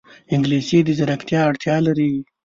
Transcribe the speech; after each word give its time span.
انګلیسي 0.33 0.79
د 0.85 0.89
ځیرکتیا 0.97 1.39
اړتیا 1.49 1.75
لري 1.87 2.11